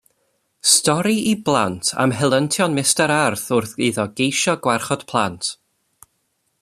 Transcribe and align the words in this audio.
Stori 0.75 1.11
i 1.31 1.33
blant 1.49 1.85
am 2.05 2.15
helyntion 2.21 2.79
Mr 2.79 3.07
Arth 3.17 3.45
wrth 3.59 3.75
iddo 3.89 4.07
geisio 4.23 4.57
gwarchod 4.65 5.05
plant. 5.13 5.53